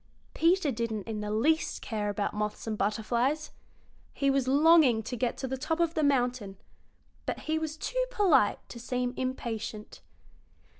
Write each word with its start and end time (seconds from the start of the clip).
Peter 0.33 0.71
didn't 0.71 1.03
in 1.07 1.21
the 1.21 1.29
least 1.29 1.83
care 1.83 2.09
about 2.09 2.33
moths 2.33 2.65
and 2.65 2.75
butterflies. 2.75 3.51
He 4.15 4.31
was 4.31 4.47
longing 4.47 5.03
to 5.03 5.15
get 5.15 5.37
to 5.37 5.47
the 5.47 5.57
top 5.59 5.79
of 5.79 5.93
the 5.93 6.01
mountain, 6.01 6.57
but 7.27 7.41
he 7.41 7.59
was 7.59 7.77
too 7.77 8.03
polite 8.09 8.67
to 8.69 8.79
seem 8.79 9.13
impatient. 9.15 10.01